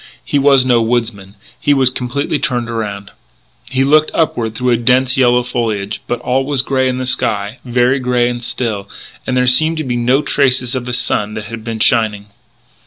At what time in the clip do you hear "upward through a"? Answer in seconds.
4.15-4.75